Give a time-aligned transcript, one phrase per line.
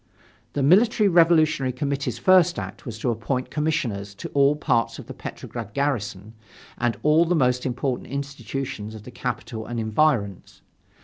[0.53, 5.13] The Military Revolutionary Committee's first act was to appoint commissioners to all parts of the
[5.13, 6.33] Petrograd garrison
[6.79, 10.63] and all the most important institutions of the capital and environs.